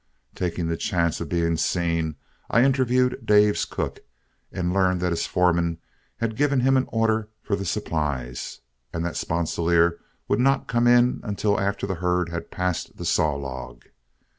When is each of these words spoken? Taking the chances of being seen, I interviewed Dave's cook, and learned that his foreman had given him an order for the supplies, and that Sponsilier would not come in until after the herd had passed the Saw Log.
Taking 0.33 0.65
the 0.67 0.77
chances 0.77 1.21
of 1.21 1.29
being 1.29 1.57
seen, 1.57 2.15
I 2.49 2.63
interviewed 2.63 3.23
Dave's 3.23 3.65
cook, 3.65 3.99
and 4.51 4.73
learned 4.73 4.99
that 5.01 5.11
his 5.11 5.27
foreman 5.27 5.77
had 6.17 6.35
given 6.35 6.61
him 6.61 6.75
an 6.75 6.87
order 6.87 7.29
for 7.43 7.55
the 7.55 7.65
supplies, 7.65 8.61
and 8.91 9.05
that 9.05 9.15
Sponsilier 9.15 9.99
would 10.27 10.39
not 10.39 10.67
come 10.67 10.87
in 10.87 11.19
until 11.23 11.59
after 11.59 11.85
the 11.85 11.93
herd 12.01 12.29
had 12.29 12.49
passed 12.49 12.97
the 12.97 13.05
Saw 13.05 13.35
Log. 13.35 13.85